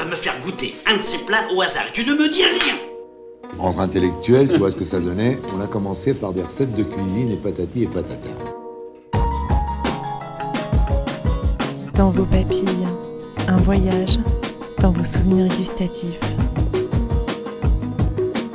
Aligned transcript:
va 0.00 0.06
me 0.06 0.16
faire 0.16 0.40
goûter 0.40 0.74
un 0.86 0.96
de 0.96 1.02
ces 1.02 1.18
plats 1.18 1.52
au 1.54 1.60
hasard. 1.60 1.84
Tu 1.92 2.04
ne 2.06 2.14
me 2.14 2.28
dis 2.30 2.42
rien. 2.42 2.76
Entre 3.58 3.80
intellectuels, 3.80 4.48
tu 4.48 4.56
vois 4.56 4.70
ce 4.70 4.76
que 4.76 4.84
ça 4.84 4.98
donnait 4.98 5.38
On 5.54 5.60
a 5.60 5.66
commencé 5.66 6.14
par 6.14 6.32
des 6.32 6.42
recettes 6.42 6.74
de 6.74 6.84
cuisine 6.84 7.32
et 7.32 7.36
patati 7.36 7.82
et 7.82 7.86
patata. 7.86 8.30
Dans 11.94 12.10
vos 12.10 12.24
papilles, 12.24 12.88
un 13.48 13.58
voyage 13.58 14.18
dans 14.80 14.90
vos 14.90 15.04
souvenirs 15.04 15.48
gustatifs. 15.58 16.18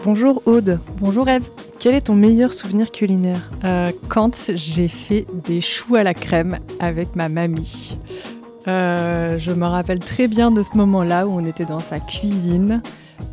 Bonjour 0.04 0.42
Aude. 0.46 0.80
Bonjour 1.00 1.28
Eve. 1.30 1.48
Quel 1.78 1.94
est 1.94 2.02
ton 2.02 2.16
meilleur 2.16 2.54
souvenir 2.54 2.90
culinaire? 2.90 3.52
Euh, 3.64 3.92
quand 4.08 4.50
j'ai 4.56 4.88
fait 4.88 5.28
des 5.32 5.62
choux 5.62 5.96
à 5.96 6.02
la 6.02 6.16
crème 6.16 6.58
avec 6.80 7.16
ma 7.16 7.30
mamie. 7.30 8.00
Euh, 8.68 9.38
je 9.38 9.52
me 9.52 9.66
rappelle 9.66 10.00
très 10.00 10.28
bien 10.28 10.52
de 10.52 10.64
ce 10.64 10.76
moment-là 10.76 11.28
où 11.28 11.32
on 11.32 11.46
était 11.46 11.66
dans 11.66 11.80
sa 11.80 12.00
cuisine 12.00 12.82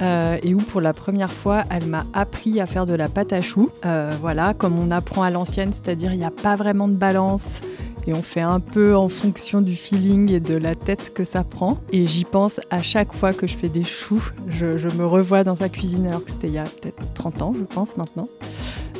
euh, 0.00 0.38
et 0.42 0.54
où 0.54 0.58
pour 0.58 0.80
la 0.80 0.92
première 0.92 1.32
fois 1.32 1.64
elle 1.70 1.86
m'a 1.86 2.04
appris 2.12 2.60
à 2.60 2.66
faire 2.66 2.86
de 2.86 2.94
la 2.94 3.08
pâte 3.08 3.32
à 3.32 3.40
choux. 3.40 3.70
Euh, 3.84 4.12
voilà, 4.20 4.54
comme 4.54 4.78
on 4.78 4.90
apprend 4.90 5.22
à 5.22 5.30
l'ancienne, 5.30 5.72
c'est-à-dire 5.72 6.12
il 6.12 6.18
n'y 6.18 6.24
a 6.24 6.30
pas 6.30 6.56
vraiment 6.56 6.88
de 6.88 6.96
balance 6.96 7.62
et 8.06 8.14
on 8.14 8.22
fait 8.22 8.40
un 8.40 8.60
peu 8.60 8.96
en 8.96 9.08
fonction 9.08 9.60
du 9.60 9.76
feeling 9.76 10.30
et 10.32 10.40
de 10.40 10.56
la 10.56 10.74
tête 10.74 11.12
que 11.14 11.24
ça 11.24 11.44
prend. 11.44 11.78
Et 11.92 12.06
j'y 12.06 12.24
pense 12.24 12.60
à 12.70 12.82
chaque 12.82 13.12
fois 13.12 13.32
que 13.32 13.46
je 13.46 13.56
fais 13.56 13.68
des 13.68 13.84
choux. 13.84 14.22
Je, 14.48 14.76
je 14.76 14.88
me 14.88 15.06
revois 15.06 15.44
dans 15.44 15.54
sa 15.54 15.68
cuisine 15.68 16.06
alors 16.08 16.24
que 16.24 16.32
c'était 16.32 16.48
il 16.48 16.54
y 16.54 16.58
a 16.58 16.64
peut-être 16.64 17.12
30 17.14 17.42
ans, 17.42 17.54
je 17.56 17.62
pense 17.62 17.96
maintenant. 17.96 18.28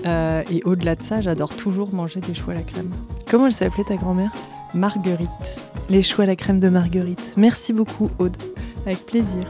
Euh, 0.06 0.42
et 0.50 0.62
au-delà 0.64 0.94
de 0.94 1.02
ça, 1.02 1.20
j'adore 1.20 1.54
toujours 1.54 1.94
manger 1.94 2.20
des 2.20 2.34
choux 2.34 2.50
à 2.50 2.54
la 2.54 2.62
crème. 2.62 2.90
Comment 3.30 3.46
elle 3.46 3.52
s'appelait 3.52 3.84
ta 3.84 3.96
grand-mère? 3.96 4.32
Marguerite, 4.74 5.56
Les 5.90 6.02
choux 6.02 6.22
à 6.22 6.26
la 6.26 6.36
crème 6.36 6.60
de 6.60 6.68
Marguerite. 6.68 7.32
Merci 7.36 7.72
beaucoup 7.72 8.10
Aude. 8.18 8.36
avec 8.86 9.04
plaisir. 9.04 9.44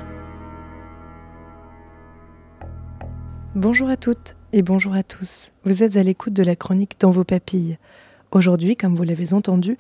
Bonjour 3.55 3.89
à 3.89 3.97
toutes 3.97 4.35
et 4.53 4.63
bonjour 4.63 4.95
à 4.95 5.03
tous. 5.03 5.53
Vous 5.65 5.83
êtes 5.83 5.97
à 5.97 6.03
l'écoute 6.03 6.33
de 6.33 6.43
la 6.43 6.57
chronique 6.57 6.97
Dans 6.99 7.11
vos 7.11 7.25
papilles. 7.25 7.79
Aujourd'hui, 8.31 8.77
comme 8.77 8.97
vous 8.97 9.03
l'avez 9.03 9.35
entendu, 9.35 9.77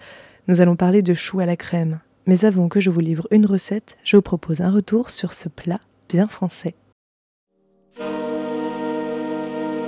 nous 0.47 0.61
allons 0.61 0.77
parler 0.77 1.03
de 1.03 1.15
choux 1.15 1.41
à 1.41 1.47
la 1.47 1.57
crème. 1.57 2.01
Mais 2.27 2.45
avant 2.45 2.69
que 2.69 2.81
je 2.81 2.91
vous 2.91 3.01
livre 3.01 3.27
une 3.31 3.47
recette, 3.47 3.97
je 4.05 4.17
vous 4.17 4.23
propose 4.23 4.61
un 4.61 4.71
retour 4.71 5.11
sur 5.11 5.33
ce 5.33 5.48
plat 5.48 5.81
bien 6.09 6.29
français. 6.29 6.75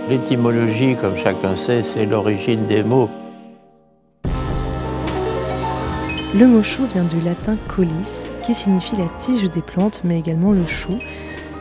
L'étymologie, 0.09 0.97
comme 0.97 1.17
chacun 1.17 1.57
sait, 1.57 1.83
c'est 1.83 2.07
l'origine 2.07 2.67
des 2.67 2.83
mots. 2.83 3.11
Le 6.37 6.49
mot 6.49 6.65
chou 6.65 6.85
vient 6.87 7.05
du 7.05 7.21
latin 7.21 7.57
colis, 7.69 8.29
qui 8.43 8.57
signifie 8.57 8.97
la 8.97 9.07
tige 9.19 9.49
des 9.49 9.63
plantes, 9.63 10.01
mais 10.03 10.19
également 10.19 10.51
le 10.51 10.67
chou, 10.67 10.99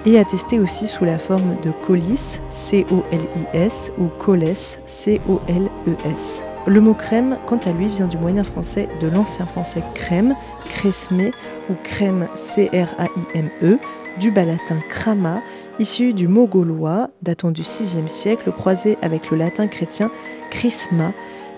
et 0.04 0.18
attesté 0.18 0.60
aussi 0.60 0.88
sous 0.88 1.06
la 1.06 1.20
forme 1.20 1.62
de 1.62 1.70
colis, 1.86 2.40
C-O-L-I-S, 2.50 3.92
ou 4.00 4.08
coles, 4.18 4.56
C-O-L-E-S. 4.88 6.44
Le 6.66 6.82
mot 6.82 6.96
crème, 6.96 7.38
quant 7.46 7.60
à 7.66 7.72
lui, 7.72 7.88
vient 7.88 8.08
du 8.08 8.18
moyen 8.18 8.44
français 8.44 8.90
de 9.00 9.08
l'ancien 9.08 9.46
français 9.46 9.84
crème, 9.94 10.34
cresme 10.70 11.30
ou 11.70 11.74
crème, 11.84 12.28
C-R-A-I-M-E, 12.34 13.78
du 14.20 14.32
bas 14.32 14.46
latin 14.46 14.80
crama, 14.90 15.44
issu 15.78 16.14
du 16.14 16.28
mot 16.28 16.48
gaulois 16.48 17.10
datant 17.22 17.52
du 17.52 17.62
VIe 17.62 18.08
siècle, 18.08 18.52
croisé 18.52 18.98
avec 19.04 19.30
le 19.30 19.38
latin 19.38 19.68
chrétien 19.68 20.10
chrisma, 20.50 21.14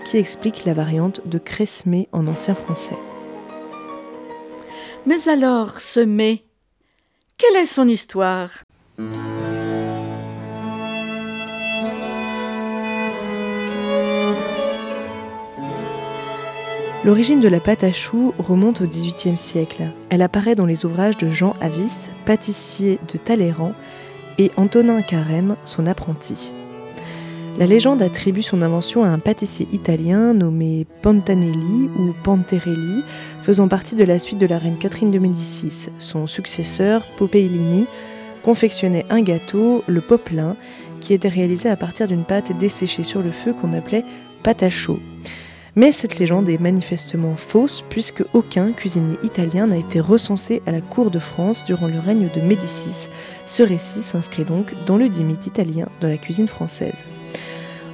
qui 0.06 0.18
explique 0.18 0.64
la 0.64 0.72
variante 0.72 1.20
de 1.26 1.38
cresme 1.38 2.04
en 2.12 2.28
ancien 2.28 2.54
français. 2.54 2.96
Mais 5.04 5.28
alors, 5.28 5.80
ce 5.80 6.00
mets, 6.00 6.44
quelle 7.36 7.56
est 7.56 7.66
son 7.66 7.88
histoire? 7.88 8.50
L'origine 17.04 17.40
de 17.40 17.48
la 17.48 17.60
pâte 17.60 17.84
à 17.84 17.92
choux 17.92 18.32
remonte 18.38 18.80
au 18.80 18.86
XVIIIe 18.86 19.36
siècle. 19.36 19.92
Elle 20.10 20.22
apparaît 20.22 20.54
dans 20.54 20.66
les 20.66 20.84
ouvrages 20.84 21.16
de 21.16 21.30
Jean 21.30 21.54
Avis, 21.60 22.08
pâtissier 22.24 22.98
de 23.12 23.18
Talleyrand, 23.18 23.74
et 24.38 24.50
Antonin 24.56 25.02
Carême, 25.02 25.56
son 25.64 25.86
apprenti. 25.86 26.52
La 27.58 27.64
légende 27.64 28.02
attribue 28.02 28.42
son 28.42 28.60
invention 28.60 29.02
à 29.02 29.08
un 29.08 29.18
pâtissier 29.18 29.66
italien 29.72 30.34
nommé 30.34 30.86
Pantanelli 31.00 31.88
ou 31.98 32.12
Panterelli, 32.22 33.02
faisant 33.42 33.66
partie 33.66 33.94
de 33.94 34.04
la 34.04 34.18
suite 34.18 34.38
de 34.38 34.46
la 34.46 34.58
reine 34.58 34.76
Catherine 34.76 35.10
de 35.10 35.18
Médicis. 35.18 35.88
Son 35.98 36.26
successeur, 36.26 37.02
Popeilini, 37.16 37.86
confectionnait 38.42 39.06
un 39.08 39.22
gâteau, 39.22 39.82
le 39.86 40.02
poplin, 40.02 40.54
qui 41.00 41.14
était 41.14 41.28
réalisé 41.28 41.70
à 41.70 41.76
partir 41.76 42.08
d'une 42.08 42.24
pâte 42.24 42.52
desséchée 42.58 43.04
sur 43.04 43.22
le 43.22 43.30
feu 43.30 43.54
qu'on 43.54 43.72
appelait 43.72 44.04
pâte 44.42 44.68
chaud. 44.68 45.00
Mais 45.76 45.92
cette 45.92 46.18
légende 46.18 46.50
est 46.50 46.60
manifestement 46.60 47.36
fausse 47.36 47.82
puisque 47.88 48.24
aucun 48.34 48.72
cuisinier 48.72 49.16
italien 49.22 49.66
n'a 49.66 49.78
été 49.78 49.98
recensé 50.00 50.60
à 50.66 50.72
la 50.72 50.82
cour 50.82 51.10
de 51.10 51.18
France 51.18 51.64
durant 51.64 51.86
le 51.86 52.00
règne 52.00 52.28
de 52.34 52.40
Médicis. 52.42 53.08
Ce 53.46 53.62
récit 53.62 54.02
s'inscrit 54.02 54.44
donc 54.44 54.74
dans 54.86 54.98
le 54.98 55.08
dit 55.08 55.24
mythe 55.24 55.46
italien 55.46 55.86
de 56.02 56.08
la 56.08 56.18
cuisine 56.18 56.48
française. 56.48 57.04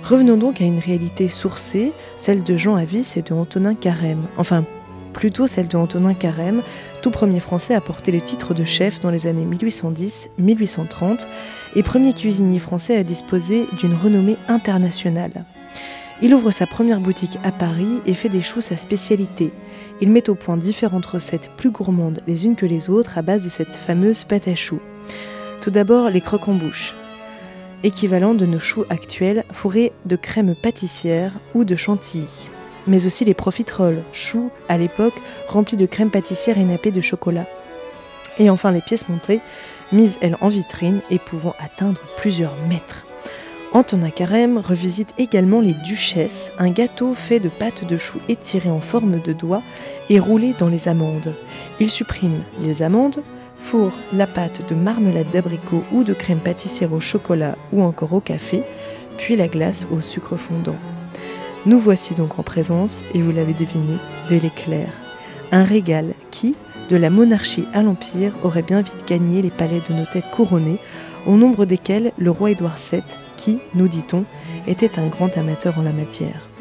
Revenons 0.05 0.37
donc 0.37 0.61
à 0.61 0.65
une 0.65 0.81
réalité 0.81 1.29
sourcée, 1.29 1.93
celle 2.17 2.43
de 2.43 2.57
Jean 2.57 2.75
Avis 2.75 3.15
et 3.17 3.23
de 3.23 3.33
Antonin 3.33 3.75
Carême. 3.75 4.25
Enfin, 4.37 4.65
plutôt 5.13 5.47
celle 5.47 5.69
de 5.69 5.77
Antonin 5.77 6.15
Carême, 6.15 6.63
tout 7.03 7.11
premier 7.11 7.39
français 7.39 7.75
à 7.75 7.81
porter 7.81 8.11
le 8.11 8.21
titre 8.21 8.53
de 8.53 8.65
chef 8.65 9.01
dans 9.01 9.11
les 9.11 9.29
années 9.29 9.45
1810-1830 9.45 11.27
et 11.77 11.83
premier 11.85 12.13
cuisinier 12.15 12.59
français 12.59 12.97
à 12.97 13.05
disposer 13.05 13.67
d'une 13.79 13.95
renommée 13.95 14.37
internationale. 14.49 15.45
Il 16.21 16.35
ouvre 16.35 16.51
sa 16.51 16.67
première 16.67 17.01
boutique 17.01 17.39
à 17.45 17.53
Paris 17.53 18.01
et 18.07 18.15
fait 18.15 18.29
des 18.29 18.43
choux 18.43 18.61
sa 18.61 18.77
spécialité. 18.77 19.53
Il 20.01 20.11
met 20.11 20.29
au 20.29 20.35
point 20.35 20.57
différentes 20.57 21.07
recettes 21.07 21.51
plus 21.57 21.71
gourmandes 21.71 22.23
les 22.27 22.45
unes 22.45 22.57
que 22.57 22.67
les 22.67 22.91
autres 22.91 23.19
à 23.19 23.23
base 23.23 23.45
de 23.45 23.49
cette 23.49 23.75
fameuse 23.75 24.25
pâte 24.25 24.49
à 24.49 24.57
choux. 24.57 24.81
Tout 25.61 25.71
d'abord 25.71 26.11
les 26.11 26.21
croques 26.21 26.49
en 26.49 26.55
bouche, 26.55 26.95
équivalent 27.83 28.35
de 28.35 28.47
nos 28.47 28.59
choux 28.59 28.85
actuels 28.91 29.45
fourrés 29.53 29.93
de 30.07 30.17
crème 30.17 30.55
pâtissière 30.55 31.33
ou 31.55 31.65
de 31.65 31.77
chantilly. 31.77 32.49
Mais 32.87 33.07
aussi 33.07 33.25
les 33.25 33.35
profiteroles, 33.35 34.03
choux 34.13 34.51
à 34.69 34.77
l'époque 34.79 35.15
remplis 35.49 35.77
de 35.77 35.87
crème 35.87 36.11
pâtissière 36.11 36.59
et 36.59 36.65
nappés 36.65 36.91
de 36.91 37.01
chocolat. 37.01 37.47
Et 38.39 38.51
enfin 38.51 38.73
les 38.73 38.81
pièces 38.81 39.09
montrées, 39.09 39.41
mises 39.93 40.17
elles 40.21 40.37
en 40.41 40.49
vitrine 40.49 41.01
et 41.11 41.19
pouvant 41.19 41.55
atteindre 41.61 42.01
plusieurs 42.17 42.57
mètres. 42.69 43.07
Antonin 43.75 44.11
Carême 44.11 44.59
revisite 44.59 45.15
également 45.17 45.61
les 45.61 45.73
duchesses, 45.73 46.53
un 46.59 46.71
gâteau 46.71 47.15
fait 47.15 47.41
de 47.41 47.49
pâte 47.49 47.87
de 47.87 47.97
chou 47.97 48.19
étirée 48.29 48.69
en 48.69 48.81
forme 48.81 49.21
de 49.21 49.33
doigt 49.33 49.63
et 50.11 50.19
roulé 50.19 50.55
dans 50.59 50.69
les 50.69 50.89
amandes. 50.89 51.35
Il 51.81 51.89
supprime 51.89 52.43
les 52.61 52.83
amandes, 52.83 53.23
fourre 53.73 53.93
la 54.13 54.27
pâte 54.27 54.69
de 54.69 54.75
marmelade 54.75 55.31
d'abricot 55.33 55.83
ou 55.93 56.05
de 56.05 56.13
crème 56.13 56.41
pâtissière 56.41 56.93
au 56.93 57.01
chocolat 57.01 57.57
ou 57.73 57.83
encore 57.83 58.13
au 58.13 58.21
café, 58.21 58.65
puis 59.17 59.35
la 59.35 59.49
glace 59.49 59.87
au 59.91 60.03
sucre 60.03 60.37
fondant. 60.37 60.77
Nous 61.65 61.79
voici 61.79 62.13
donc 62.13 62.39
en 62.39 62.43
présence, 62.43 63.01
et 63.15 63.23
vous 63.23 63.33
l'avez 63.33 63.55
deviné, 63.55 63.97
de 64.29 64.37
l'éclair. 64.37 64.89
Un 65.53 65.65
régal 65.65 66.13
qui, 66.31 66.55
de 66.91 66.97
la 66.97 67.09
monarchie 67.09 67.65
à 67.73 67.83
l'Empire, 67.83 68.35
aurait 68.43 68.61
bien 68.61 68.83
vite 68.83 69.09
gagné 69.09 69.41
les 69.41 69.49
palais 69.49 69.81
de 69.89 69.95
nos 69.95 70.05
têtes 70.05 70.31
couronnées, 70.31 70.79
au 71.27 71.37
nombre 71.37 71.65
desquels 71.65 72.13
le 72.19 72.31
roi 72.31 72.51
Édouard 72.51 72.77
VII, 72.77 73.01
qui, 73.39 73.59
nous 73.75 73.89
dit-on, 73.89 74.27
était 74.67 74.99
un 74.99 75.07
grand 75.07 75.35
amateur 75.39 75.79
en 75.79 75.83
la 75.83 75.93
matière. 75.93 76.52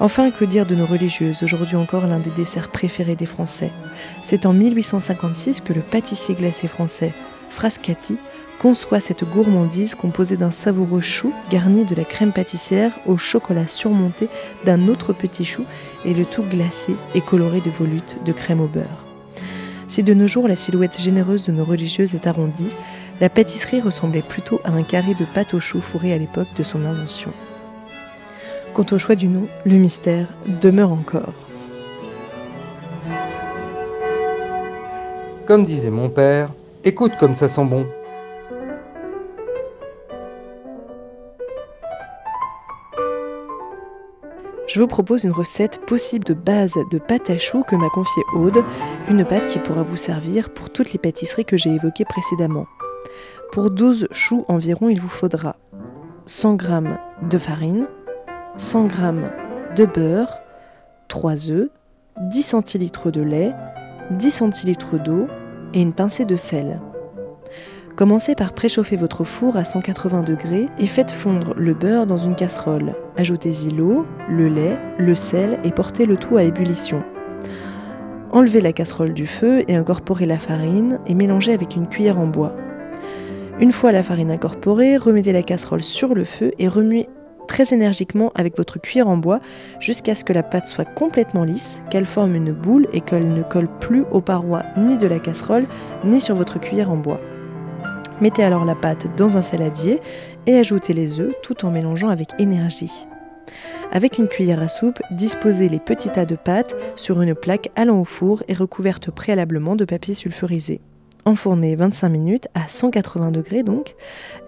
Enfin, 0.00 0.30
que 0.30 0.44
dire 0.44 0.64
de 0.64 0.76
nos 0.76 0.86
religieuses, 0.86 1.42
aujourd'hui 1.42 1.74
encore 1.74 2.06
l'un 2.06 2.20
des 2.20 2.30
desserts 2.30 2.68
préférés 2.68 3.16
des 3.16 3.26
Français 3.26 3.72
C'est 4.22 4.46
en 4.46 4.52
1856 4.52 5.60
que 5.60 5.72
le 5.72 5.80
pâtissier 5.80 6.36
glacé 6.36 6.68
français 6.68 7.12
Frascati 7.50 8.16
conçoit 8.60 9.00
cette 9.00 9.24
gourmandise 9.24 9.96
composée 9.96 10.36
d'un 10.36 10.52
savoureux 10.52 11.00
chou 11.00 11.32
garni 11.50 11.84
de 11.84 11.96
la 11.96 12.04
crème 12.04 12.32
pâtissière 12.32 12.92
au 13.06 13.16
chocolat 13.16 13.66
surmonté 13.66 14.28
d'un 14.64 14.86
autre 14.86 15.12
petit 15.12 15.44
chou 15.44 15.64
et 16.04 16.14
le 16.14 16.24
tout 16.24 16.44
glacé 16.44 16.94
et 17.16 17.20
coloré 17.20 17.60
de 17.60 17.70
volutes 17.70 18.16
de 18.24 18.32
crème 18.32 18.60
au 18.60 18.66
beurre. 18.66 19.04
Si 19.88 20.04
de 20.04 20.14
nos 20.14 20.28
jours 20.28 20.46
la 20.46 20.56
silhouette 20.56 21.00
généreuse 21.00 21.42
de 21.42 21.52
nos 21.52 21.64
religieuses 21.64 22.14
est 22.14 22.26
arrondie, 22.28 22.70
la 23.20 23.28
pâtisserie 23.28 23.80
ressemblait 23.80 24.22
plutôt 24.22 24.60
à 24.64 24.70
un 24.70 24.82
carré 24.84 25.14
de 25.14 25.24
pâte 25.24 25.54
au 25.54 25.60
chou 25.60 25.80
fourré 25.80 26.12
à 26.12 26.18
l'époque 26.18 26.48
de 26.56 26.62
son 26.62 26.84
invention. 26.84 27.32
Quant 28.78 28.86
au 28.92 28.98
choix 28.98 29.16
du 29.16 29.26
nom, 29.26 29.48
le 29.66 29.74
mystère 29.74 30.28
demeure 30.62 30.92
encore. 30.92 31.34
Comme 35.46 35.64
disait 35.64 35.90
mon 35.90 36.08
père, 36.08 36.50
écoute 36.84 37.10
comme 37.18 37.34
ça 37.34 37.48
sent 37.48 37.64
bon. 37.64 37.88
Je 44.68 44.78
vous 44.78 44.86
propose 44.86 45.24
une 45.24 45.32
recette 45.32 45.84
possible 45.84 46.24
de 46.24 46.34
base 46.34 46.74
de 46.92 46.98
pâte 47.00 47.30
à 47.30 47.36
choux 47.36 47.64
que 47.64 47.74
m'a 47.74 47.88
confiée 47.88 48.22
Aude, 48.32 48.62
une 49.10 49.24
pâte 49.24 49.48
qui 49.48 49.58
pourra 49.58 49.82
vous 49.82 49.96
servir 49.96 50.50
pour 50.50 50.70
toutes 50.70 50.92
les 50.92 51.00
pâtisseries 51.00 51.44
que 51.44 51.56
j'ai 51.56 51.70
évoquées 51.70 52.04
précédemment. 52.04 52.68
Pour 53.50 53.72
12 53.72 54.06
choux 54.12 54.44
environ, 54.46 54.88
il 54.88 55.00
vous 55.00 55.08
faudra 55.08 55.56
100 56.26 56.58
g 56.60 56.68
de 57.28 57.38
farine, 57.38 57.88
100 58.58 58.88
g 58.88 58.96
de 59.76 59.86
beurre, 59.86 60.40
3 61.06 61.50
œufs, 61.50 61.70
10 62.20 62.42
centilitres 62.42 63.12
de 63.12 63.22
lait, 63.22 63.52
10 64.10 64.32
centilitres 64.32 65.00
d'eau 65.00 65.28
et 65.74 65.80
une 65.80 65.92
pincée 65.92 66.24
de 66.24 66.34
sel. 66.34 66.80
Commencez 67.94 68.34
par 68.34 68.54
préchauffer 68.54 68.96
votre 68.96 69.22
four 69.22 69.56
à 69.56 69.62
180 69.62 70.24
degrés 70.24 70.66
et 70.80 70.88
faites 70.88 71.12
fondre 71.12 71.54
le 71.56 71.72
beurre 71.72 72.08
dans 72.08 72.16
une 72.16 72.34
casserole. 72.34 72.96
Ajoutez-y 73.16 73.70
l'eau, 73.70 74.04
le 74.28 74.48
lait, 74.48 74.76
le 74.98 75.14
sel 75.14 75.60
et 75.62 75.70
portez 75.70 76.04
le 76.04 76.16
tout 76.16 76.36
à 76.36 76.42
ébullition. 76.42 77.04
Enlevez 78.32 78.60
la 78.60 78.72
casserole 78.72 79.14
du 79.14 79.28
feu 79.28 79.62
et 79.68 79.76
incorporez 79.76 80.26
la 80.26 80.40
farine 80.40 80.98
et 81.06 81.14
mélangez 81.14 81.52
avec 81.52 81.76
une 81.76 81.88
cuillère 81.88 82.18
en 82.18 82.26
bois. 82.26 82.56
Une 83.60 83.72
fois 83.72 83.92
la 83.92 84.02
farine 84.02 84.32
incorporée, 84.32 84.96
remettez 84.96 85.32
la 85.32 85.44
casserole 85.44 85.84
sur 85.84 86.12
le 86.14 86.24
feu 86.24 86.50
et 86.58 86.66
remuez 86.66 87.08
très 87.48 87.74
énergiquement 87.74 88.30
avec 88.36 88.56
votre 88.56 88.78
cuillère 88.78 89.08
en 89.08 89.16
bois 89.16 89.40
jusqu'à 89.80 90.14
ce 90.14 90.22
que 90.22 90.32
la 90.32 90.44
pâte 90.44 90.68
soit 90.68 90.84
complètement 90.84 91.42
lisse, 91.42 91.80
qu'elle 91.90 92.06
forme 92.06 92.36
une 92.36 92.52
boule 92.52 92.86
et 92.92 93.00
qu'elle 93.00 93.32
ne 93.32 93.42
colle 93.42 93.68
plus 93.80 94.04
aux 94.12 94.20
parois 94.20 94.62
ni 94.76 94.96
de 94.96 95.08
la 95.08 95.18
casserole 95.18 95.66
ni 96.04 96.20
sur 96.20 96.36
votre 96.36 96.60
cuillère 96.60 96.92
en 96.92 96.96
bois. 96.96 97.20
Mettez 98.20 98.44
alors 98.44 98.64
la 98.64 98.74
pâte 98.76 99.06
dans 99.16 99.36
un 99.36 99.42
saladier 99.42 100.00
et 100.46 100.56
ajoutez 100.56 100.92
les 100.92 101.18
œufs 101.18 101.34
tout 101.42 101.64
en 101.64 101.70
mélangeant 101.70 102.08
avec 102.08 102.28
énergie. 102.38 103.08
Avec 103.92 104.18
une 104.18 104.28
cuillère 104.28 104.62
à 104.62 104.68
soupe, 104.68 105.00
disposez 105.10 105.68
les 105.68 105.78
petits 105.78 106.10
tas 106.10 106.26
de 106.26 106.36
pâte 106.36 106.76
sur 106.96 107.22
une 107.22 107.34
plaque 107.34 107.70
allant 107.74 108.00
au 108.00 108.04
four 108.04 108.42
et 108.46 108.54
recouverte 108.54 109.10
préalablement 109.10 109.76
de 109.76 109.84
papier 109.84 110.14
sulfurisé. 110.14 110.80
Enfournez 111.28 111.76
25 111.76 112.08
minutes 112.08 112.48
à 112.54 112.68
180 112.68 113.32
degrés 113.32 113.62
donc, 113.62 113.96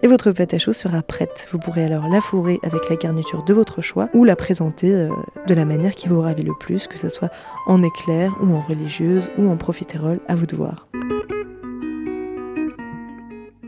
et 0.02 0.06
votre 0.06 0.32
pâte 0.32 0.54
à 0.54 0.58
choux 0.58 0.72
sera 0.72 1.02
prête. 1.02 1.46
Vous 1.52 1.58
pourrez 1.58 1.84
alors 1.84 2.08
la 2.08 2.22
fourrer 2.22 2.58
avec 2.62 2.88
la 2.88 2.96
garniture 2.96 3.44
de 3.44 3.52
votre 3.52 3.82
choix 3.82 4.08
ou 4.14 4.24
la 4.24 4.34
présenter 4.34 4.90
euh, 4.94 5.10
de 5.46 5.52
la 5.52 5.66
manière 5.66 5.94
qui 5.94 6.08
vous 6.08 6.22
ravit 6.22 6.42
le 6.42 6.54
plus, 6.58 6.86
que 6.86 6.96
ce 6.96 7.10
soit 7.10 7.28
en 7.66 7.82
éclair 7.82 8.34
ou 8.40 8.54
en 8.54 8.62
religieuse 8.62 9.30
ou 9.36 9.50
en 9.50 9.58
profiterole, 9.58 10.20
à 10.26 10.34
vous 10.34 10.46
de 10.46 10.56
voir. 10.56 10.88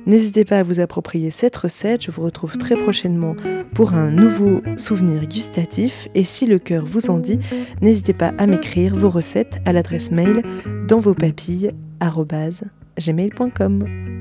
N'hésitez 0.07 0.47
pas 0.47 0.61
à 0.61 0.63
vous 0.63 0.81
approprier 0.81 1.31
cette 1.31 1.57
recette, 1.57 2.07
je 2.07 2.11
vous 2.11 2.23
retrouve 2.23 2.57
très 2.57 2.77
prochainement 2.77 3.37
pour 3.75 3.93
un 3.93 4.11
nouveau 4.11 4.63
souvenir 4.79 5.27
gustatif 5.27 6.09
et 6.15 6.25
si 6.25 6.47
le 6.47 6.59
cœur 6.59 6.87
vous 6.87 7.11
en 7.11 7.19
dit, 7.19 7.41
n'hésitez 7.83 8.15
pas 8.15 8.33
à 8.39 8.47
m'écrire 8.47 8.97
vos 8.97 9.11
recettes 9.11 9.61
à 9.67 9.75
l'adresse 9.75 10.11
mail 10.11 10.43
dans 10.89 10.99
vos 10.99 11.13
papilles 11.13 11.73
gmail.com. 12.99 14.12